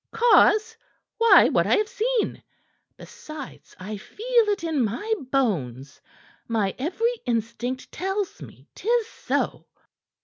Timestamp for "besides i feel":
2.97-4.49